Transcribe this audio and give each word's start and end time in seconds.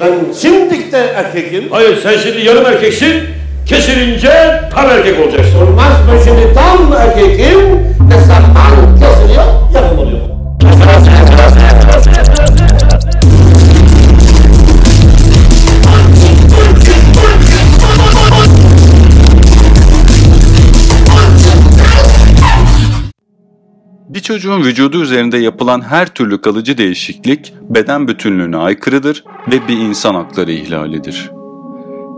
Ben 0.00 0.12
şimdi 0.42 0.92
de 0.92 0.98
erkekim. 0.98 1.64
Hayır 1.70 2.02
sen 2.02 2.18
şimdi 2.18 2.46
yarım 2.46 2.66
erkeksin. 2.66 3.22
Kesilince 3.66 4.60
tam 4.74 4.90
erkek 4.90 5.20
olacaksın. 5.20 5.60
Olmaz 5.66 5.92
ben 6.12 6.24
şimdi 6.24 6.54
tam 6.54 6.92
erkekim. 6.92 7.58
Ne 8.08 8.20
zaman 8.20 8.98
kesiliyor 8.98 9.44
yarım 9.74 9.98
oluyor. 9.98 10.20
Bir 24.08 24.20
çocuğun 24.20 24.62
vücudu 24.62 25.02
üzerinde 25.02 25.38
yapılan 25.38 25.80
her 25.80 26.06
türlü 26.06 26.40
kalıcı 26.40 26.78
değişiklik 26.78 27.54
beden 27.62 28.08
bütünlüğüne 28.08 28.56
aykırıdır 28.56 29.24
ve 29.50 29.68
bir 29.68 29.76
insan 29.76 30.14
hakları 30.14 30.52
ihlalidir. 30.52 31.30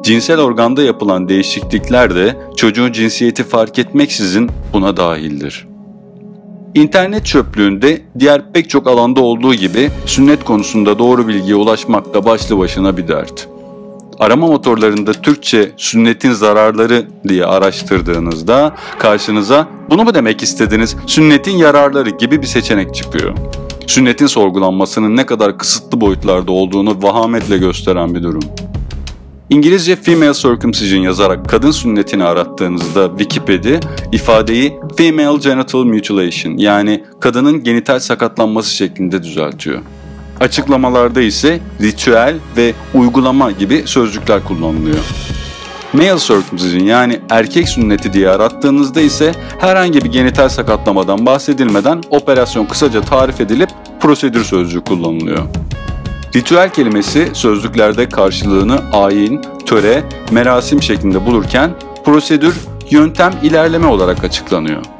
Cinsel 0.05 0.41
organda 0.41 0.83
yapılan 0.83 1.29
değişiklikler 1.29 2.15
de 2.15 2.37
çocuğun 2.57 2.93
cinsiyeti 2.93 3.45
fark 3.45 3.79
etmeksizin 3.79 4.51
buna 4.73 4.97
dahildir. 4.97 5.67
İnternet 6.75 7.27
çöplüğünde 7.27 8.03
diğer 8.19 8.53
pek 8.53 8.71
çok 8.71 8.87
alanda 8.87 9.21
olduğu 9.21 9.55
gibi 9.55 9.91
sünnet 10.07 10.45
konusunda 10.45 10.99
doğru 10.99 11.29
bilgiye 11.29 11.57
ulaşmak 11.57 12.15
da 12.15 12.25
başlı 12.25 12.59
başına 12.59 12.97
bir 12.97 13.09
dert. 13.09 13.49
Arama 14.19 14.47
motorlarında 14.47 15.13
Türkçe 15.13 15.73
sünnetin 15.77 16.33
zararları 16.33 17.07
diye 17.29 17.45
araştırdığınızda 17.45 18.77
karşınıza 18.99 19.69
bunu 19.91 20.05
mu 20.05 20.15
demek 20.15 20.43
istediniz 20.43 20.97
sünnetin 21.07 21.57
yararları 21.57 22.11
gibi 22.11 22.43
bir 22.43 22.47
seçenek 22.47 22.95
çıkıyor. 22.95 23.35
Sünnetin 23.87 24.27
sorgulanmasının 24.27 25.17
ne 25.17 25.27
kadar 25.27 25.59
kısıtlı 25.59 26.01
boyutlarda 26.01 26.53
olduğunu 26.53 27.03
vahametle 27.03 27.59
gösteren 27.59 28.15
bir 28.15 28.23
durum. 28.23 28.43
İngilizce 29.51 29.97
female 29.97 30.35
circumcision 30.35 31.01
yazarak 31.01 31.49
kadın 31.49 31.71
sünnetini 31.71 32.25
arattığınızda 32.25 33.09
Wikipedia 33.19 33.81
ifadeyi 34.13 34.75
female 34.97 35.39
genital 35.39 35.85
mutilation 35.85 36.57
yani 36.57 37.05
kadının 37.21 37.65
genital 37.65 37.99
sakatlanması 37.99 38.75
şeklinde 38.75 39.23
düzeltiyor. 39.23 39.83
Açıklamalarda 40.41 41.21
ise 41.21 41.61
ritüel 41.81 42.37
ve 42.57 42.73
uygulama 42.95 43.51
gibi 43.51 43.83
sözcükler 43.87 44.45
kullanılıyor. 44.45 45.05
Male 45.93 46.19
circumcision 46.19 46.87
yani 46.87 47.21
erkek 47.31 47.69
sünneti 47.69 48.13
diye 48.13 48.31
arattığınızda 48.31 49.01
ise 49.01 49.33
herhangi 49.59 50.05
bir 50.05 50.13
genital 50.13 50.49
sakatlamadan 50.49 51.27
bahsedilmeden 51.27 52.03
operasyon 52.11 52.67
kısaca 52.67 53.01
tarif 53.01 53.41
edilip 53.41 53.71
prosedür 54.01 54.45
sözcüğü 54.45 54.81
kullanılıyor. 54.81 55.47
Ritüel 56.37 56.73
kelimesi 56.73 57.31
sözlüklerde 57.33 58.09
karşılığını 58.09 58.81
ayin, 58.93 59.43
töre, 59.67 60.05
merasim 60.31 60.83
şeklinde 60.83 61.27
bulurken 61.27 61.71
prosedür, 62.05 62.57
yöntem, 62.91 63.33
ilerleme 63.43 63.87
olarak 63.87 64.25
açıklanıyor. 64.25 64.96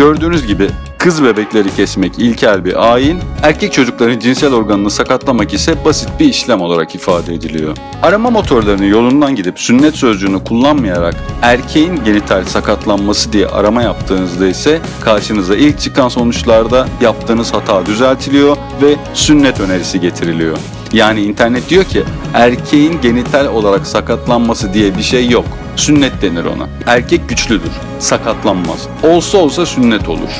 Gördüğünüz 0.00 0.46
gibi 0.46 0.70
kız 0.98 1.24
bebekleri 1.24 1.74
kesmek 1.74 2.18
ilkel 2.18 2.64
bir 2.64 2.92
ayin, 2.92 3.18
erkek 3.42 3.72
çocukların 3.72 4.18
cinsel 4.18 4.54
organını 4.54 4.90
sakatlamak 4.90 5.54
ise 5.54 5.84
basit 5.84 6.08
bir 6.20 6.24
işlem 6.24 6.60
olarak 6.60 6.94
ifade 6.94 7.34
ediliyor. 7.34 7.76
Arama 8.02 8.30
motorlarının 8.30 8.84
yolundan 8.84 9.36
gidip 9.36 9.60
sünnet 9.60 9.94
sözcüğünü 9.94 10.44
kullanmayarak 10.44 11.14
erkeğin 11.42 12.04
genital 12.04 12.44
sakatlanması 12.44 13.32
diye 13.32 13.46
arama 13.46 13.82
yaptığınızda 13.82 14.46
ise 14.46 14.80
karşınıza 15.00 15.56
ilk 15.56 15.80
çıkan 15.80 16.08
sonuçlarda 16.08 16.88
yaptığınız 17.00 17.54
hata 17.54 17.86
düzeltiliyor 17.86 18.56
ve 18.82 18.96
sünnet 19.14 19.60
önerisi 19.60 20.00
getiriliyor. 20.00 20.58
Yani 20.92 21.22
internet 21.22 21.70
diyor 21.70 21.84
ki 21.84 22.02
erkeğin 22.34 23.00
genital 23.00 23.46
olarak 23.46 23.86
sakatlanması 23.86 24.74
diye 24.74 24.96
bir 24.96 25.02
şey 25.02 25.28
yok. 25.28 25.44
Sünnet 25.76 26.22
denir 26.22 26.44
ona. 26.44 26.68
Erkek 26.86 27.28
güçlüdür, 27.28 27.70
sakatlanmaz. 27.98 28.88
Olsa 29.02 29.38
olsa 29.38 29.66
sünnet 29.66 30.08
olur. 30.08 30.30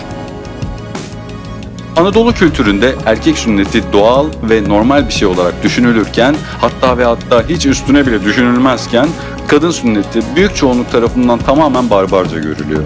Anadolu 1.96 2.32
kültüründe 2.32 2.94
erkek 3.06 3.38
sünneti 3.38 3.82
doğal 3.92 4.26
ve 4.42 4.68
normal 4.68 5.08
bir 5.08 5.12
şey 5.12 5.28
olarak 5.28 5.62
düşünülürken 5.62 6.36
hatta 6.60 6.98
ve 6.98 7.04
hatta 7.04 7.42
hiç 7.48 7.66
üstüne 7.66 8.06
bile 8.06 8.24
düşünülmezken 8.24 9.08
kadın 9.48 9.70
sünneti 9.70 10.20
büyük 10.36 10.56
çoğunluk 10.56 10.92
tarafından 10.92 11.38
tamamen 11.38 11.90
barbarca 11.90 12.38
görülüyor. 12.38 12.82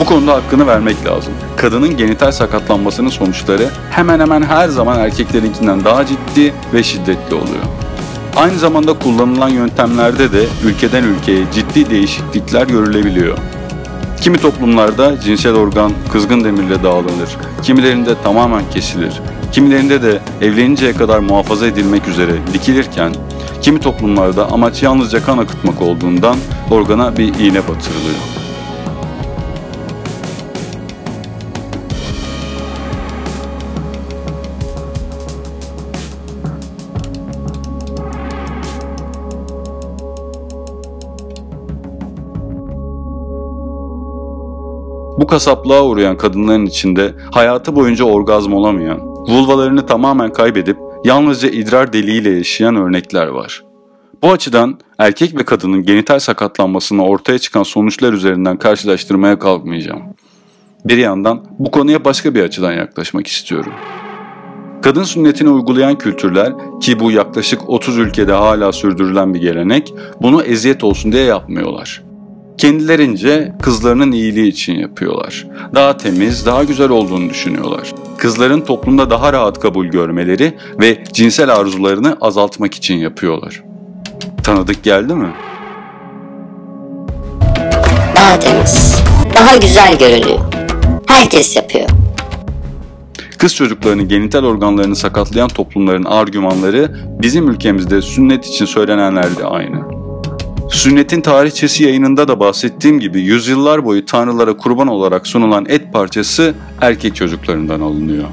Bu 0.00 0.04
konuda 0.04 0.34
hakkını 0.34 0.66
vermek 0.66 1.06
lazım. 1.06 1.32
Kadının 1.56 1.96
genital 1.96 2.32
sakatlanmasının 2.32 3.08
sonuçları 3.08 3.68
hemen 3.90 4.20
hemen 4.20 4.42
her 4.42 4.68
zaman 4.68 4.98
erkeklerinkinden 4.98 5.84
daha 5.84 6.06
ciddi 6.06 6.54
ve 6.74 6.82
şiddetli 6.82 7.34
oluyor. 7.34 7.64
Aynı 8.36 8.58
zamanda 8.58 8.92
kullanılan 8.92 9.48
yöntemlerde 9.48 10.32
de 10.32 10.44
ülkeden 10.64 11.04
ülkeye 11.04 11.44
ciddi 11.54 11.90
değişiklikler 11.90 12.66
görülebiliyor. 12.66 13.38
Kimi 14.20 14.38
toplumlarda 14.38 15.20
cinsel 15.20 15.54
organ 15.54 15.92
kızgın 16.12 16.44
demirle 16.44 16.82
dağlanır, 16.82 17.36
kimilerinde 17.62 18.22
tamamen 18.22 18.62
kesilir, 18.70 19.20
kimilerinde 19.52 20.02
de 20.02 20.20
evleninceye 20.40 20.92
kadar 20.92 21.18
muhafaza 21.18 21.66
edilmek 21.66 22.08
üzere 22.08 22.32
dikilirken, 22.52 23.14
kimi 23.62 23.80
toplumlarda 23.80 24.52
amaç 24.52 24.82
yalnızca 24.82 25.24
kan 25.24 25.38
akıtmak 25.38 25.82
olduğundan 25.82 26.36
organa 26.70 27.16
bir 27.16 27.34
iğne 27.34 27.60
batırılıyor. 27.60 28.35
Bu 45.18 45.26
kasaplığa 45.26 45.84
uğrayan 45.84 46.16
kadınların 46.16 46.66
içinde 46.66 47.14
hayatı 47.30 47.76
boyunca 47.76 48.04
orgazm 48.04 48.52
olamayan, 48.52 49.00
vulvalarını 49.00 49.86
tamamen 49.86 50.32
kaybedip 50.32 50.76
yalnızca 51.04 51.48
idrar 51.48 51.92
deliğiyle 51.92 52.30
yaşayan 52.30 52.76
örnekler 52.76 53.26
var. 53.26 53.64
Bu 54.22 54.32
açıdan 54.32 54.78
erkek 54.98 55.38
ve 55.38 55.44
kadının 55.44 55.82
genital 55.82 56.18
sakatlanmasını 56.18 57.04
ortaya 57.04 57.38
çıkan 57.38 57.62
sonuçlar 57.62 58.12
üzerinden 58.12 58.56
karşılaştırmaya 58.56 59.38
kalkmayacağım. 59.38 60.02
Bir 60.84 60.98
yandan 60.98 61.44
bu 61.58 61.70
konuya 61.70 62.04
başka 62.04 62.34
bir 62.34 62.42
açıdan 62.42 62.72
yaklaşmak 62.72 63.26
istiyorum. 63.26 63.72
Kadın 64.82 65.02
sünnetini 65.02 65.48
uygulayan 65.48 65.98
kültürler 65.98 66.52
ki 66.80 67.00
bu 67.00 67.10
yaklaşık 67.10 67.68
30 67.68 67.98
ülkede 67.98 68.32
hala 68.32 68.72
sürdürülen 68.72 69.34
bir 69.34 69.40
gelenek 69.40 69.94
bunu 70.22 70.42
eziyet 70.42 70.84
olsun 70.84 71.12
diye 71.12 71.24
yapmıyorlar. 71.24 72.05
Kendilerince 72.58 73.52
kızlarının 73.62 74.12
iyiliği 74.12 74.48
için 74.48 74.74
yapıyorlar. 74.74 75.46
Daha 75.74 75.96
temiz, 75.96 76.46
daha 76.46 76.64
güzel 76.64 76.90
olduğunu 76.90 77.30
düşünüyorlar. 77.30 77.92
Kızların 78.18 78.60
toplumda 78.60 79.10
daha 79.10 79.32
rahat 79.32 79.60
kabul 79.60 79.86
görmeleri 79.86 80.56
ve 80.80 81.04
cinsel 81.12 81.54
arzularını 81.54 82.16
azaltmak 82.20 82.74
için 82.74 82.94
yapıyorlar. 82.94 83.62
Tanıdık 84.42 84.82
geldi 84.82 85.14
mi? 85.14 85.32
Daha 88.16 88.38
temiz, 88.38 88.96
daha 89.34 89.56
güzel 89.56 89.98
görünüyor. 89.98 90.38
Herkes 91.06 91.56
yapıyor. 91.56 91.88
Kız 93.38 93.54
çocuklarını 93.54 94.02
genital 94.02 94.44
organlarını 94.44 94.96
sakatlayan 94.96 95.48
toplumların 95.48 96.04
argümanları 96.04 96.96
bizim 97.22 97.48
ülkemizde 97.48 98.02
sünnet 98.02 98.46
için 98.46 98.64
söylenenler 98.64 99.36
de 99.36 99.44
aynı. 99.44 99.95
Sünnetin 100.70 101.20
tarihçesi 101.20 101.84
yayınında 101.84 102.28
da 102.28 102.40
bahsettiğim 102.40 103.00
gibi 103.00 103.20
yüzyıllar 103.20 103.84
boyu 103.84 104.06
tanrılara 104.06 104.56
kurban 104.56 104.88
olarak 104.88 105.26
sunulan 105.26 105.66
et 105.68 105.92
parçası 105.92 106.54
erkek 106.80 107.16
çocuklarından 107.16 107.80
alınıyor. 107.80 108.24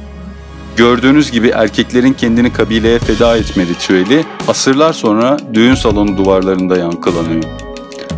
Gördüğünüz 0.78 1.32
gibi 1.32 1.48
erkeklerin 1.48 2.14
kendini 2.14 2.54
kabileye 2.54 3.00
feda 3.00 3.38
etme 3.38 3.66
ritüeli 3.66 4.26
asırlar 4.48 4.94
sonra 4.94 5.38
düğün 5.54 5.76
salonu 5.76 6.18
duvarlarında 6.18 6.78
yankılanıyor. 6.78 7.44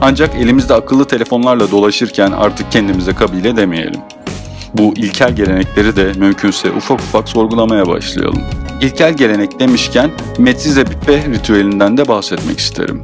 Ancak 0.02 0.36
elimizde 0.36 0.74
akıllı 0.74 1.06
telefonlarla 1.06 1.72
dolaşırken 1.72 2.32
artık 2.32 2.72
kendimize 2.72 3.14
kabile 3.14 3.58
demeyelim. 3.58 4.02
Bu 4.74 4.94
ilkel 4.98 5.36
gelenekleri 5.36 5.96
de 5.96 6.12
mümkünse 6.16 6.72
ufak 6.72 7.00
ufak 7.00 7.30
sorgulamaya 7.30 7.88
başlayalım. 7.88 8.42
İlkel 8.82 9.14
gelenek 9.14 9.60
demişken 9.60 10.12
Metsize 10.38 10.86
Bipe 10.86 11.24
ritüelinden 11.34 11.98
de 11.98 12.08
bahsetmek 12.08 12.60
isterim. 12.60 13.04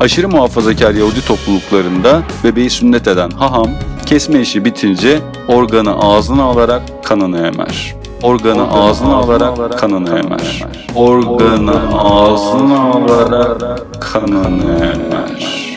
Aşırı 0.00 0.28
muhafazakar 0.28 0.94
Yahudi 0.94 1.24
topluluklarında 1.26 2.22
bebeği 2.44 2.70
sünnet 2.70 3.08
eden 3.08 3.30
haham 3.30 3.70
kesme 4.06 4.40
işi 4.40 4.64
bitince 4.64 5.20
organı 5.48 5.98
ağzına 5.98 6.42
alarak 6.42 6.82
kanını 7.04 7.38
emer. 7.38 7.94
Organı 8.22 8.72
ağzına 8.72 9.14
alarak 9.14 9.78
kanını 9.78 10.18
emer. 10.18 10.64
Organı 10.94 12.00
ağzına 12.00 12.80
alarak 12.80 13.86
kanını 14.00 14.74
emer. 14.74 15.76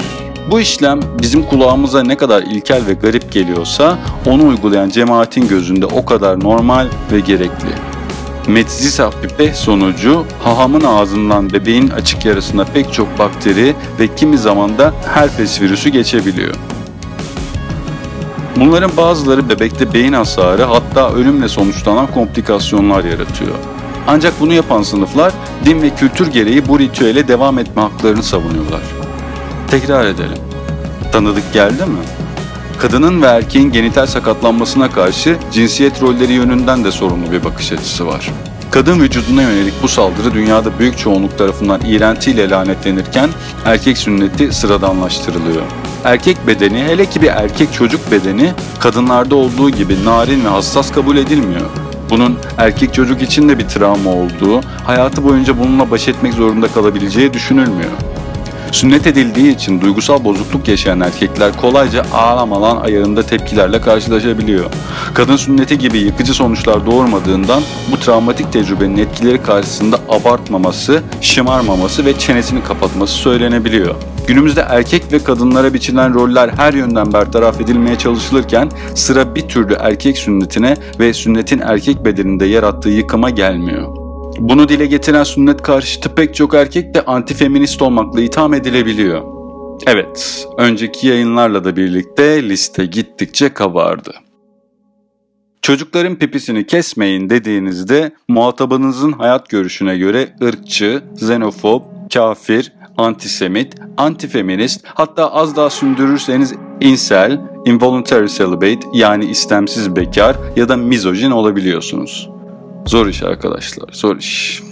Bu 0.52 0.60
işlem 0.60 1.00
bizim 1.22 1.44
kulağımıza 1.44 2.04
ne 2.04 2.18
kadar 2.18 2.42
ilkel 2.42 2.88
ve 2.88 2.94
garip 2.94 3.32
geliyorsa 3.32 3.98
onu 4.26 4.48
uygulayan 4.48 4.90
cemaatin 4.90 5.48
gözünde 5.48 5.86
o 5.86 6.06
kadar 6.06 6.40
normal 6.40 6.88
ve 7.12 7.20
gerekli. 7.20 7.91
Metzisa 8.48 9.10
pipe 9.10 9.54
sonucu 9.54 10.26
hahamın 10.44 10.84
ağzından 10.84 11.54
bebeğin 11.54 11.90
açık 11.90 12.26
yarısına 12.26 12.66
pek 12.66 12.94
çok 12.94 13.20
bakteri 13.20 13.76
ve 14.00 14.16
kimi 14.16 14.38
zaman 14.38 14.78
da 14.78 14.94
herpes 15.14 15.62
virüsü 15.62 15.90
geçebiliyor. 15.90 16.56
Bunların 18.56 18.98
bazıları 18.98 19.50
bebekte 19.50 19.94
beyin 19.94 20.14
hasarı 20.14 20.64
hatta 20.64 21.14
ölümle 21.14 21.50
sonuçlanan 21.50 22.08
komplikasyonlar 22.08 23.04
yaratıyor. 23.04 23.56
Ancak 24.08 24.34
bunu 24.40 24.54
yapan 24.54 24.84
sınıflar 24.84 25.34
din 25.66 25.82
ve 25.82 25.90
kültür 25.90 26.28
gereği 26.28 26.68
bu 26.68 26.80
ritüele 26.80 27.28
devam 27.28 27.60
etme 27.60 27.82
haklarını 27.82 28.24
savunuyorlar. 28.24 28.82
Tekrar 29.72 30.06
edelim. 30.06 30.38
Tanıdık 31.12 31.54
geldi 31.54 31.86
mi? 31.86 32.21
Kadının 32.82 33.22
ve 33.22 33.26
erkeğin 33.26 33.72
genital 33.72 34.06
sakatlanmasına 34.06 34.92
karşı 34.92 35.38
cinsiyet 35.52 36.02
rolleri 36.02 36.34
yönünden 36.34 36.84
de 36.84 36.92
sorumlu 36.92 37.32
bir 37.32 37.44
bakış 37.44 37.72
açısı 37.72 38.08
var. 38.08 38.32
Kadın 38.72 39.00
vücuduna 39.00 39.42
yönelik 39.42 39.74
bu 39.84 39.88
saldırı 39.88 40.34
dünyada 40.34 40.80
büyük 40.80 40.98
çoğunluk 40.98 41.38
tarafından 41.38 41.82
iğrentiyle 41.86 42.50
lanetlenirken 42.50 43.30
erkek 43.66 43.98
sünneti 43.98 44.52
sıradanlaştırılıyor. 44.52 45.62
Erkek 46.04 46.48
bedeni 46.48 46.84
hele 46.84 47.06
ki 47.06 47.22
bir 47.22 47.28
erkek 47.28 47.74
çocuk 47.74 48.12
bedeni 48.12 48.54
kadınlarda 48.80 49.36
olduğu 49.36 49.70
gibi 49.70 50.06
narin 50.06 50.46
ve 50.46 50.50
hassas 50.50 50.92
kabul 50.92 51.18
edilmiyor. 51.18 51.70
Bunun 52.10 52.40
erkek 52.58 52.94
çocuk 52.94 53.22
için 53.22 53.50
de 53.50 53.60
bir 53.60 53.68
travma 53.68 54.12
olduğu, 54.12 54.62
hayatı 54.86 55.24
boyunca 55.24 55.60
bununla 55.60 55.92
baş 55.92 56.08
etmek 56.08 56.34
zorunda 56.34 56.68
kalabileceği 56.68 57.34
düşünülmüyor. 57.34 57.92
Sünnet 58.72 59.08
edildiği 59.08 59.56
için 59.56 59.82
duygusal 59.82 60.24
bozukluk 60.24 60.68
yaşayan 60.68 61.00
erkekler 61.00 61.58
kolayca 61.58 62.06
ağlamalan 62.14 62.78
ayarında 62.78 63.24
tepkilerle 63.24 63.82
karşılaşabiliyor. 63.82 64.66
Kadın 65.14 65.36
sünneti 65.36 65.78
gibi 65.78 65.98
yıkıcı 65.98 66.34
sonuçlar 66.34 66.86
doğurmadığından 66.86 67.64
bu 67.92 68.00
travmatik 68.00 68.54
tecrübenin 68.54 68.98
etkileri 68.98 69.44
karşısında 69.44 70.00
abartmaması, 70.10 71.04
şımarmaması 71.22 72.06
ve 72.06 72.20
çenesini 72.20 72.64
kapatması 72.64 73.14
söylenebiliyor. 73.14 73.96
Günümüzde 74.28 74.66
erkek 74.70 75.12
ve 75.12 75.24
kadınlara 75.24 75.74
biçilen 75.74 76.14
roller 76.14 76.50
her 76.50 76.74
yönden 76.74 77.14
bertaraf 77.14 77.62
edilmeye 77.62 77.98
çalışılırken 77.98 78.70
sıra 78.96 79.36
bir 79.36 79.48
türlü 79.48 79.74
erkek 79.74 80.18
sünnetine 80.18 80.78
ve 81.00 81.14
sünnetin 81.14 81.60
erkek 81.60 82.06
bedeninde 82.06 82.46
yarattığı 82.46 82.90
yıkıma 82.90 83.30
gelmiyor. 83.30 84.01
Bunu 84.40 84.70
dile 84.70 84.86
getiren 84.86 85.24
sünnet 85.24 85.62
karşıtı 85.62 86.16
pek 86.16 86.36
çok 86.36 86.54
erkek 86.54 86.94
de 86.94 87.06
antifeminist 87.06 87.82
olmakla 87.82 88.22
itham 88.22 88.54
edilebiliyor. 88.54 89.22
Evet, 89.88 90.48
önceki 90.58 91.08
yayınlarla 91.08 91.64
da 91.64 91.76
birlikte 91.76 92.50
liste 92.50 92.86
gittikçe 92.86 93.54
kabardı. 93.54 94.14
Çocukların 95.62 96.16
pipisini 96.16 96.68
kesmeyin 96.68 97.30
dediğinizde 97.30 98.12
muhatabınızın 98.28 99.12
hayat 99.12 99.50
görüşüne 99.50 99.98
göre 99.98 100.36
ırkçı, 100.44 101.04
xenofob, 101.16 101.82
kafir, 102.14 102.74
antisemit, 102.98 103.76
antifeminist 103.98 104.82
hatta 104.86 105.34
az 105.34 105.56
daha 105.56 105.70
sündürürseniz 105.70 106.54
insel, 106.82 107.42
involuntary 107.66 108.28
celibate 108.28 108.88
yani 108.94 109.26
istemsiz 109.26 109.96
bekar 109.96 110.36
ya 110.56 110.70
da 110.70 110.78
mizojin 110.78 111.32
olabiliyorsunuz. 111.32 112.30
Zor 112.86 113.08
iş 113.08 113.24
arkadaşlar, 113.24 113.90
zor 113.92 114.18
iş. 114.18 114.64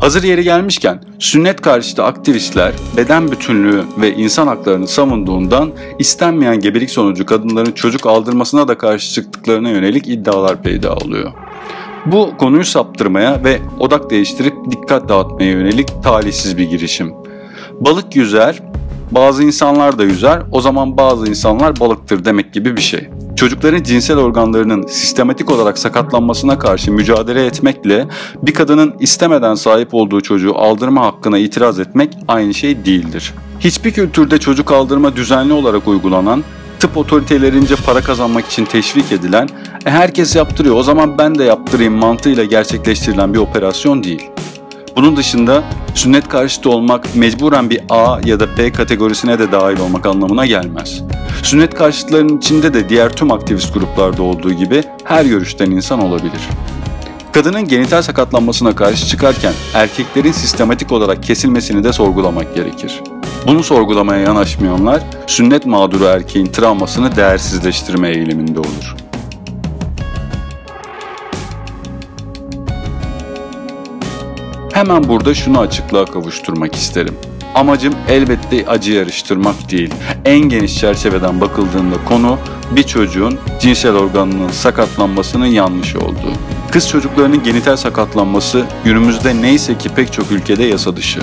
Hazır 0.00 0.22
yeri 0.22 0.44
gelmişken 0.44 1.00
sünnet 1.18 1.60
karşıtı 1.60 2.04
aktivistler 2.04 2.72
beden 2.96 3.30
bütünlüğü 3.30 3.84
ve 4.00 4.14
insan 4.14 4.46
haklarını 4.46 4.88
savunduğundan 4.88 5.72
istenmeyen 5.98 6.60
gebelik 6.60 6.90
sonucu 6.90 7.26
kadınların 7.26 7.72
çocuk 7.72 8.06
aldırmasına 8.06 8.68
da 8.68 8.78
karşı 8.78 9.12
çıktıklarına 9.14 9.70
yönelik 9.70 10.08
iddialar 10.08 10.62
peyda 10.62 10.94
oluyor. 10.94 11.32
Bu 12.06 12.36
konuyu 12.38 12.64
saptırmaya 12.64 13.44
ve 13.44 13.58
odak 13.80 14.10
değiştirip 14.10 14.54
dikkat 14.70 15.08
dağıtmaya 15.08 15.50
yönelik 15.50 16.02
talihsiz 16.02 16.58
bir 16.58 16.64
girişim. 16.64 17.12
Balık 17.80 18.16
yüzer, 18.16 18.62
bazı 19.10 19.44
insanlar 19.44 19.98
da 19.98 20.04
yüzer, 20.04 20.42
o 20.52 20.60
zaman 20.60 20.96
bazı 20.96 21.26
insanlar 21.26 21.80
balıktır 21.80 22.24
demek 22.24 22.52
gibi 22.52 22.76
bir 22.76 22.82
şey. 22.82 23.08
Çocukların 23.36 23.82
cinsel 23.82 24.18
organlarının 24.18 24.86
sistematik 24.86 25.50
olarak 25.50 25.78
sakatlanmasına 25.78 26.58
karşı 26.58 26.92
mücadele 26.92 27.46
etmekle 27.46 28.08
bir 28.42 28.54
kadının 28.54 28.94
istemeden 29.00 29.54
sahip 29.54 29.94
olduğu 29.94 30.20
çocuğu 30.20 30.54
aldırma 30.58 31.06
hakkına 31.06 31.38
itiraz 31.38 31.80
etmek 31.80 32.18
aynı 32.28 32.54
şey 32.54 32.84
değildir. 32.84 33.34
Hiçbir 33.60 33.92
kültürde 33.92 34.38
çocuk 34.38 34.72
aldırma 34.72 35.16
düzenli 35.16 35.52
olarak 35.52 35.88
uygulanan, 35.88 36.44
tıp 36.80 36.96
otoritelerince 36.96 37.76
para 37.76 38.00
kazanmak 38.00 38.46
için 38.46 38.64
teşvik 38.64 39.12
edilen, 39.12 39.48
e 39.86 39.90
herkes 39.90 40.36
yaptırıyor 40.36 40.76
o 40.76 40.82
zaman 40.82 41.18
ben 41.18 41.38
de 41.38 41.44
yaptırayım 41.44 41.94
mantığıyla 41.94 42.44
gerçekleştirilen 42.44 43.34
bir 43.34 43.38
operasyon 43.38 44.04
değil. 44.04 44.31
Bunun 44.96 45.16
dışında 45.16 45.62
sünnet 45.94 46.28
karşıtı 46.28 46.70
olmak 46.70 47.16
mecburen 47.16 47.70
bir 47.70 47.80
A 47.88 48.20
ya 48.24 48.40
da 48.40 48.56
B 48.58 48.72
kategorisine 48.72 49.38
de 49.38 49.52
dahil 49.52 49.78
olmak 49.78 50.06
anlamına 50.06 50.46
gelmez. 50.46 51.02
Sünnet 51.42 51.74
karşıtlarının 51.74 52.38
içinde 52.38 52.74
de 52.74 52.88
diğer 52.88 53.12
tüm 53.12 53.32
aktivist 53.32 53.74
gruplarda 53.74 54.22
olduğu 54.22 54.52
gibi 54.52 54.84
her 55.04 55.24
görüşten 55.24 55.70
insan 55.70 56.02
olabilir. 56.02 56.40
Kadının 57.32 57.68
genital 57.68 58.02
sakatlanmasına 58.02 58.74
karşı 58.74 59.06
çıkarken 59.06 59.52
erkeklerin 59.74 60.32
sistematik 60.32 60.92
olarak 60.92 61.22
kesilmesini 61.22 61.84
de 61.84 61.92
sorgulamak 61.92 62.54
gerekir. 62.54 63.00
Bunu 63.46 63.62
sorgulamaya 63.62 64.20
yanaşmayanlar 64.20 65.02
sünnet 65.26 65.66
mağduru 65.66 66.04
erkeğin 66.04 66.46
travmasını 66.46 67.16
değersizleştirme 67.16 68.08
eğiliminde 68.08 68.60
olur. 68.60 69.01
Hemen 74.82 75.08
burada 75.08 75.34
şunu 75.34 75.60
açıklığa 75.60 76.04
kavuşturmak 76.04 76.74
isterim. 76.74 77.14
Amacım 77.54 77.94
elbette 78.08 78.64
acı 78.66 78.92
yarıştırmak 78.92 79.70
değil. 79.70 79.94
En 80.24 80.40
geniş 80.40 80.78
çerçeveden 80.78 81.40
bakıldığında 81.40 81.94
konu 82.08 82.38
bir 82.76 82.82
çocuğun 82.82 83.38
cinsel 83.60 83.96
organının 83.96 84.48
sakatlanmasının 84.48 85.46
yanlış 85.46 85.96
olduğu. 85.96 86.32
Kız 86.70 86.88
çocuklarının 86.88 87.42
genital 87.42 87.76
sakatlanması 87.76 88.64
günümüzde 88.84 89.42
neyse 89.42 89.78
ki 89.78 89.88
pek 89.88 90.12
çok 90.12 90.32
ülkede 90.32 90.64
yasa 90.64 90.96
dışı. 90.96 91.20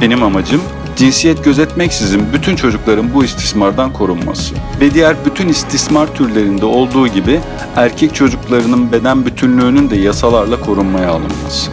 Benim 0.00 0.22
amacım 0.22 0.60
cinsiyet 0.96 1.44
gözetmeksizin 1.44 2.22
bütün 2.32 2.56
çocukların 2.56 3.14
bu 3.14 3.24
istismardan 3.24 3.92
korunması 3.92 4.54
ve 4.80 4.94
diğer 4.94 5.16
bütün 5.24 5.48
istismar 5.48 6.14
türlerinde 6.14 6.66
olduğu 6.66 7.08
gibi 7.08 7.40
erkek 7.76 8.14
çocuklarının 8.14 8.92
beden 8.92 9.26
bütünlüğünün 9.26 9.90
de 9.90 9.96
yasalarla 9.96 10.60
korunmaya 10.60 11.10
alınması. 11.10 11.70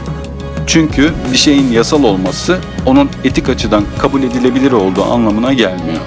Çünkü 0.70 1.14
bir 1.32 1.38
şeyin 1.38 1.72
yasal 1.72 2.04
olması 2.04 2.60
onun 2.86 3.10
etik 3.24 3.50
açıdan 3.50 3.84
kabul 4.00 4.24
edilebilir 4.24 4.72
olduğu 4.72 5.04
anlamına 5.04 5.54
gelmiyor. 5.54 6.00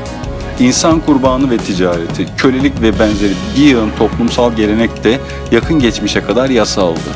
İnsan 0.60 1.00
kurbanı 1.00 1.50
ve 1.50 1.58
ticareti, 1.58 2.26
kölelik 2.36 2.82
ve 2.82 2.98
benzeri 2.98 3.32
bir 3.56 3.62
yığın 3.62 3.90
toplumsal 3.98 4.52
gelenek 4.52 5.04
de 5.04 5.20
yakın 5.52 5.78
geçmişe 5.78 6.20
kadar 6.20 6.50
yasaldı. 6.50 7.10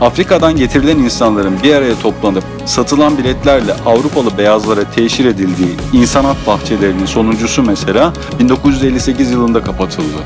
Afrika'dan 0.00 0.56
getirilen 0.56 0.98
insanların 0.98 1.62
bir 1.62 1.74
araya 1.74 1.98
toplanıp 1.98 2.44
satılan 2.66 3.18
biletlerle 3.18 3.72
Avrupalı 3.86 4.38
beyazlara 4.38 4.90
teşhir 4.90 5.24
edildiği 5.24 5.76
insanat 5.92 6.36
bahçelerinin 6.46 7.06
sonuncusu 7.06 7.62
mesela 7.62 8.12
1958 8.38 9.30
yılında 9.30 9.62
kapatıldı. 9.62 10.18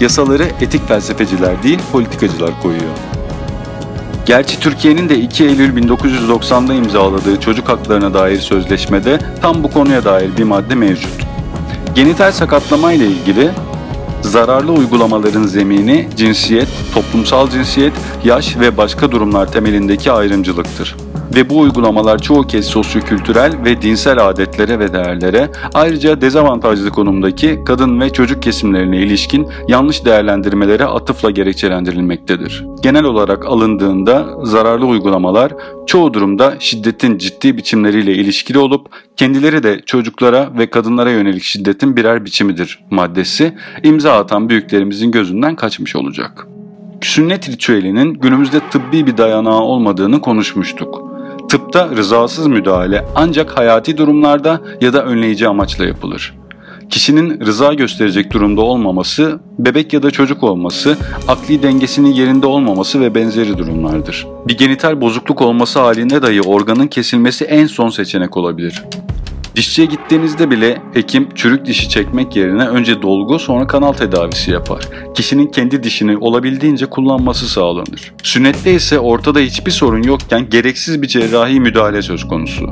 Yasaları 0.00 0.46
etik 0.60 0.88
felsefeciler 0.88 1.62
değil 1.62 1.78
politikacılar 1.92 2.62
koyuyor. 2.62 3.13
Gerçi 4.26 4.60
Türkiye'nin 4.60 5.08
de 5.08 5.18
2 5.18 5.44
Eylül 5.44 5.76
1990'da 5.76 6.74
imzaladığı 6.74 7.40
çocuk 7.40 7.68
haklarına 7.68 8.14
dair 8.14 8.40
sözleşmede 8.40 9.18
tam 9.42 9.64
bu 9.64 9.70
konuya 9.70 10.04
dair 10.04 10.36
bir 10.38 10.44
madde 10.44 10.74
mevcut. 10.74 11.26
Genital 11.94 12.32
sakatlama 12.32 12.92
ile 12.92 13.06
ilgili 13.06 13.50
zararlı 14.22 14.72
uygulamaların 14.72 15.42
zemini 15.42 16.08
cinsiyet, 16.16 16.68
toplumsal 16.94 17.50
cinsiyet, 17.50 17.92
yaş 18.24 18.56
ve 18.56 18.76
başka 18.76 19.12
durumlar 19.12 19.52
temelindeki 19.52 20.12
ayrımcılıktır 20.12 20.96
ve 21.34 21.50
bu 21.50 21.58
uygulamalar 21.58 22.18
çoğu 22.18 22.42
kez 22.42 22.66
sosyokültürel 22.66 23.52
ve 23.64 23.82
dinsel 23.82 24.28
adetlere 24.28 24.78
ve 24.78 24.92
değerlere, 24.92 25.50
ayrıca 25.74 26.20
dezavantajlı 26.20 26.90
konumdaki 26.90 27.60
kadın 27.66 28.00
ve 28.00 28.10
çocuk 28.10 28.42
kesimlerine 28.42 28.98
ilişkin 28.98 29.48
yanlış 29.68 30.04
değerlendirmelere 30.04 30.84
atıfla 30.84 31.30
gerekçelendirilmektedir. 31.30 32.64
Genel 32.82 33.04
olarak 33.04 33.46
alındığında 33.46 34.26
zararlı 34.42 34.86
uygulamalar 34.86 35.52
çoğu 35.86 36.14
durumda 36.14 36.54
şiddetin 36.58 37.18
ciddi 37.18 37.56
biçimleriyle 37.56 38.14
ilişkili 38.14 38.58
olup 38.58 38.86
kendileri 39.16 39.62
de 39.62 39.80
çocuklara 39.86 40.50
ve 40.58 40.70
kadınlara 40.70 41.10
yönelik 41.10 41.42
şiddetin 41.42 41.96
birer 41.96 42.24
biçimidir 42.24 42.84
maddesi 42.90 43.54
imza 43.82 44.12
atan 44.12 44.48
büyüklerimizin 44.48 45.10
gözünden 45.10 45.56
kaçmış 45.56 45.96
olacak. 45.96 46.46
sünnet 47.00 47.48
ritüelinin 47.48 48.14
günümüzde 48.14 48.60
tıbbi 48.70 49.06
bir 49.06 49.16
dayanağı 49.16 49.60
olmadığını 49.60 50.20
konuşmuştuk. 50.20 51.03
Tıpta 51.54 51.88
rızasız 51.96 52.46
müdahale 52.46 53.04
ancak 53.14 53.58
hayati 53.58 53.98
durumlarda 53.98 54.60
ya 54.80 54.92
da 54.92 55.04
önleyici 55.04 55.48
amaçla 55.48 55.84
yapılır. 55.84 56.34
Kişinin 56.90 57.40
rıza 57.46 57.74
gösterecek 57.74 58.32
durumda 58.32 58.60
olmaması, 58.60 59.40
bebek 59.58 59.92
ya 59.92 60.02
da 60.02 60.10
çocuk 60.10 60.42
olması, 60.42 60.96
akli 61.28 61.62
dengesinin 61.62 62.12
yerinde 62.12 62.46
olmaması 62.46 63.00
ve 63.00 63.14
benzeri 63.14 63.58
durumlardır. 63.58 64.26
Bir 64.48 64.58
genital 64.58 65.00
bozukluk 65.00 65.42
olması 65.42 65.80
halinde 65.80 66.22
dahi 66.22 66.42
organın 66.42 66.86
kesilmesi 66.86 67.44
en 67.44 67.66
son 67.66 67.88
seçenek 67.88 68.36
olabilir. 68.36 68.84
Dişçiye 69.54 69.86
gittiğinizde 69.86 70.50
bile 70.50 70.82
hekim 70.94 71.34
çürük 71.34 71.66
dişi 71.66 71.88
çekmek 71.88 72.36
yerine 72.36 72.68
önce 72.68 73.02
dolgu 73.02 73.38
sonra 73.38 73.66
kanal 73.66 73.92
tedavisi 73.92 74.50
yapar. 74.50 74.88
Kişinin 75.14 75.46
kendi 75.46 75.82
dişini 75.82 76.16
olabildiğince 76.16 76.86
kullanması 76.86 77.48
sağlanır. 77.48 78.12
Sünnette 78.22 78.74
ise 78.74 78.98
ortada 78.98 79.38
hiçbir 79.38 79.70
sorun 79.70 80.02
yokken 80.02 80.50
gereksiz 80.50 81.02
bir 81.02 81.06
cerrahi 81.06 81.60
müdahale 81.60 82.02
söz 82.02 82.28
konusu. 82.28 82.66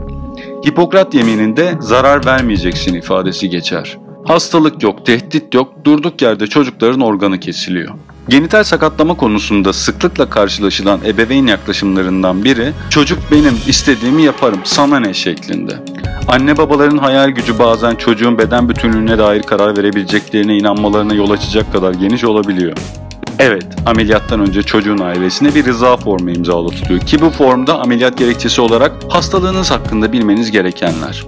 Hipokrat 0.66 1.14
yemininde 1.14 1.74
zarar 1.80 2.26
vermeyeceksin 2.26 2.94
ifadesi 2.94 3.50
geçer. 3.50 3.98
Hastalık 4.32 4.82
yok, 4.82 5.06
tehdit 5.06 5.54
yok, 5.54 5.72
durduk 5.84 6.22
yerde 6.22 6.46
çocukların 6.46 7.00
organı 7.00 7.40
kesiliyor. 7.40 7.94
Genital 8.28 8.64
sakatlama 8.64 9.14
konusunda 9.14 9.72
sıklıkla 9.72 10.30
karşılaşılan 10.30 11.00
ebeveyn 11.06 11.46
yaklaşımlarından 11.46 12.44
biri 12.44 12.72
çocuk 12.90 13.18
benim 13.30 13.54
istediğimi 13.66 14.22
yaparım 14.22 14.60
sana 14.64 15.00
ne 15.00 15.14
şeklinde. 15.14 15.72
Anne 16.28 16.56
babaların 16.56 16.98
hayal 16.98 17.28
gücü 17.28 17.58
bazen 17.58 17.94
çocuğun 17.94 18.38
beden 18.38 18.68
bütünlüğüne 18.68 19.18
dair 19.18 19.42
karar 19.42 19.76
verebileceklerine 19.76 20.56
inanmalarına 20.56 21.14
yol 21.14 21.30
açacak 21.30 21.72
kadar 21.72 21.94
geniş 21.94 22.24
olabiliyor. 22.24 22.76
Evet, 23.38 23.66
ameliyattan 23.86 24.40
önce 24.40 24.62
çocuğun 24.62 24.98
ailesine 24.98 25.54
bir 25.54 25.64
rıza 25.64 25.96
formu 25.96 26.30
imzalatılıyor 26.30 27.00
ki 27.00 27.20
bu 27.20 27.30
formda 27.30 27.80
ameliyat 27.80 28.18
gerekçesi 28.18 28.60
olarak 28.60 28.92
hastalığınız 29.08 29.70
hakkında 29.70 30.12
bilmeniz 30.12 30.50
gerekenler. 30.50 31.22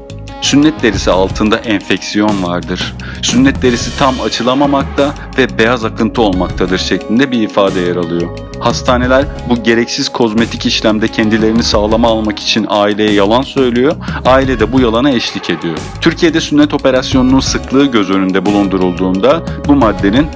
Sünnet 0.44 0.82
derisi 0.82 1.10
altında 1.10 1.56
enfeksiyon 1.56 2.42
vardır. 2.42 2.94
Sünnet 3.22 3.62
derisi 3.62 3.98
tam 3.98 4.20
açılamamakta 4.20 5.14
ve 5.38 5.58
beyaz 5.58 5.84
akıntı 5.84 6.22
olmaktadır 6.22 6.78
şeklinde 6.78 7.30
bir 7.30 7.40
ifade 7.40 7.80
yer 7.80 7.96
alıyor. 7.96 8.38
Hastaneler 8.60 9.24
bu 9.48 9.62
gereksiz 9.62 10.08
kozmetik 10.08 10.66
işlemde 10.66 11.08
kendilerini 11.08 11.62
sağlama 11.62 12.08
almak 12.08 12.38
için 12.38 12.66
aileye 12.68 13.12
yalan 13.12 13.42
söylüyor, 13.42 13.96
aile 14.24 14.60
de 14.60 14.72
bu 14.72 14.80
yalana 14.80 15.10
eşlik 15.10 15.50
ediyor. 15.50 15.78
Türkiye'de 16.00 16.40
sünnet 16.40 16.74
operasyonunun 16.74 17.40
sıklığı 17.40 17.86
göz 17.86 18.10
önünde 18.10 18.46
bulundurulduğunda 18.46 19.42
bu 19.68 19.74
maddenin 19.74 20.26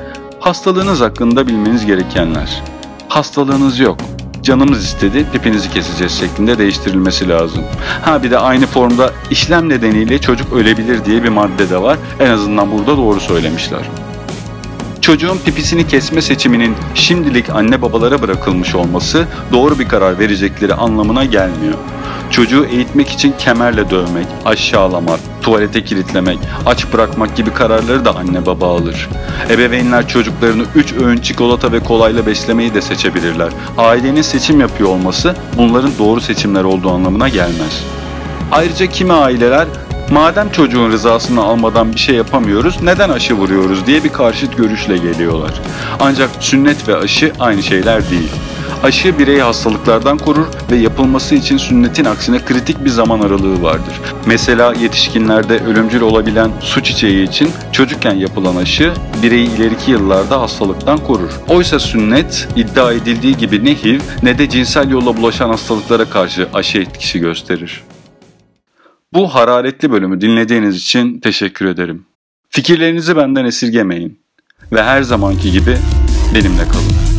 hastalığınız 0.41 1.01
hakkında 1.01 1.47
bilmeniz 1.47 1.87
gerekenler. 1.87 2.63
Hastalığınız 3.09 3.79
yok 3.79 3.99
canımız 4.49 4.85
istedi 4.85 5.27
pipinizi 5.33 5.71
keseceğiz 5.71 6.13
şeklinde 6.13 6.59
değiştirilmesi 6.59 7.29
lazım. 7.29 7.65
Ha 8.03 8.23
bir 8.23 8.31
de 8.31 8.39
aynı 8.39 8.67
formda 8.67 9.13
işlem 9.31 9.69
nedeniyle 9.69 10.21
çocuk 10.21 10.53
ölebilir 10.53 11.05
diye 11.05 11.23
bir 11.23 11.29
madde 11.29 11.71
de 11.71 11.83
var. 11.83 11.99
En 12.21 12.31
azından 12.31 12.73
burada 12.73 12.97
doğru 12.97 13.21
söylemişler. 13.21 13.81
Çocuğun 15.01 15.39
pipisini 15.45 15.87
kesme 15.87 16.23
seçiminin 16.23 16.75
şimdilik 16.95 17.51
anne 17.51 17.83
babalara 17.83 18.23
bırakılmış 18.23 18.75
olması 18.75 19.27
doğru 19.53 19.79
bir 19.79 19.89
karar 19.89 20.19
verecekleri 20.19 20.75
anlamına 20.75 21.25
gelmiyor. 21.25 21.79
Çocuğu 22.31 22.65
eğitmek 22.65 23.09
için 23.09 23.35
kemerle 23.39 23.91
dövmek, 23.91 24.27
aşağılamak, 24.45 25.21
tuvalete 25.43 25.85
kilitlemek, 25.85 26.39
aç 26.67 26.93
bırakmak 26.93 27.37
gibi 27.37 27.51
kararları 27.51 28.05
da 28.05 28.17
anne 28.17 28.47
baba 28.47 28.77
alır. 28.77 29.09
Ebeveynler 29.51 30.09
çocuklarını 30.09 30.65
3 30.75 30.93
öğün 30.93 31.19
çikolata 31.19 31.73
ve 31.73 31.81
kolayla 31.81 32.27
beslemeyi 32.27 32.75
de 32.75 32.83
seçebilirler. 32.83 33.49
Ailenin 33.79 34.23
seçim 34.23 34.61
yapıyor 34.61 34.91
olması 34.91 35.35
bunların 35.57 35.93
doğru 35.99 36.21
seçimler 36.21 36.65
olduğu 36.65 36.91
anlamına 36.91 37.29
gelmez. 37.29 37.85
Ayrıca 38.53 38.87
kimi 38.87 39.13
aileler 39.13 39.69
madem 40.11 40.51
çocuğun 40.51 40.91
rızasını 40.91 41.43
almadan 41.43 41.93
bir 41.93 41.99
şey 41.99 42.15
yapamıyoruz 42.15 42.83
neden 42.83 43.11
aşı 43.11 43.35
vuruyoruz 43.35 43.87
diye 43.87 44.05
bir 44.05 44.13
karşıt 44.13 44.57
görüşle 44.57 44.97
geliyorlar. 44.97 45.61
Ancak 46.01 46.31
sünnet 46.41 46.89
ve 46.89 46.97
aşı 46.97 47.33
aynı 47.41 47.63
şeyler 47.63 48.11
değil. 48.11 48.31
Aşı 48.83 49.19
bireyi 49.19 49.43
hastalıklardan 49.43 50.19
korur 50.19 50.47
ve 50.71 50.77
yapılması 50.77 51.35
için 51.35 51.57
sünnetin 51.57 52.05
aksine 52.05 52.45
kritik 52.45 52.85
bir 52.85 52.91
zaman 52.91 53.21
aralığı 53.21 53.63
vardır. 53.63 54.01
Mesela 54.27 54.75
yetişkinlerde 54.81 55.59
ölümcül 55.59 56.01
olabilen 56.01 56.51
su 56.61 56.83
çiçeği 56.83 57.29
için 57.29 57.51
çocukken 57.73 58.15
yapılan 58.15 58.57
aşı 58.57 58.93
bireyi 59.23 59.57
ileriki 59.57 59.91
yıllarda 59.91 60.41
hastalıktan 60.41 60.99
korur. 60.99 61.31
Oysa 61.49 61.79
sünnet 61.79 62.49
iddia 62.57 62.93
edildiği 62.93 63.37
gibi 63.37 63.65
ne 63.65 63.75
HIV 63.75 64.01
ne 64.23 64.39
de 64.39 64.49
cinsel 64.49 64.91
yolla 64.91 65.17
bulaşan 65.17 65.49
hastalıklara 65.49 66.05
karşı 66.05 66.49
aşı 66.55 66.79
etkisi 66.79 67.19
gösterir. 67.19 67.83
Bu 69.13 69.35
hararetli 69.35 69.91
bölümü 69.91 70.21
dinlediğiniz 70.21 70.77
için 70.77 71.21
teşekkür 71.21 71.67
ederim. 71.67 72.07
Fikirlerinizi 72.49 73.17
benden 73.17 73.45
esirgemeyin 73.45 74.21
ve 74.73 74.83
her 74.83 75.03
zamanki 75.03 75.53
gibi 75.53 75.77
benimle 76.35 76.63
kalın. 76.73 77.18